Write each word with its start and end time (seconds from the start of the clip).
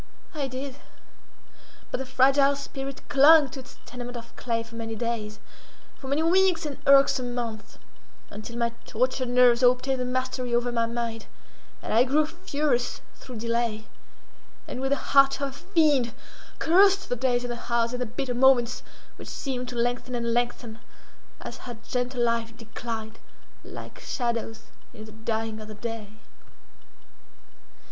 I 0.33 0.47
did; 0.47 0.77
but 1.91 1.99
the 1.99 2.07
fragile 2.07 2.55
spirit 2.55 3.07
clung 3.07 3.49
to 3.49 3.59
its 3.59 3.77
tenement 3.85 4.17
of 4.17 4.35
clay 4.35 4.63
for 4.63 4.73
many 4.73 4.95
days—for 4.95 6.07
many 6.07 6.23
weeks 6.23 6.65
and 6.65 6.79
irksome 6.87 7.35
months, 7.35 7.77
until 8.31 8.57
my 8.57 8.69
tortured 8.83 9.29
nerves 9.29 9.61
obtained 9.61 9.99
the 9.99 10.05
mastery 10.05 10.55
over 10.55 10.71
my 10.71 10.87
mind, 10.87 11.27
and 11.83 11.93
I 11.93 12.03
grew 12.03 12.25
furious 12.25 13.01
through 13.13 13.35
delay, 13.35 13.85
and, 14.67 14.81
with 14.81 14.89
the 14.89 14.95
heart 15.13 15.39
of 15.39 15.49
a 15.49 15.51
fiend, 15.53 16.15
cursed 16.57 17.07
the 17.09 17.15
days 17.15 17.43
and 17.43 17.53
the 17.53 17.61
hours 17.71 17.91
and 17.93 18.01
the 18.01 18.07
bitter 18.07 18.33
moments, 18.33 18.81
which 19.17 19.27
seemed 19.29 19.69
to 19.69 19.75
lengthen 19.75 20.15
and 20.15 20.33
lengthen 20.33 20.79
as 21.41 21.57
her 21.69 21.77
gentle 21.87 22.23
life 22.23 22.57
declined—like 22.57 23.99
shadows 23.99 24.61
in 24.95 25.05
the 25.05 25.11
dying 25.11 25.61
of 25.61 25.67
the 25.67 25.75
day. 25.75 26.13